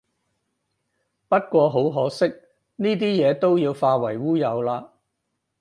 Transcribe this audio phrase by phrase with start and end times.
[1.27, 2.25] 不過好可惜，
[2.77, 4.89] 呢啲嘢都要化為烏有喇